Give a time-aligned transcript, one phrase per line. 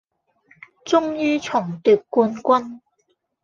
[0.83, 2.79] 終於重奪冠軍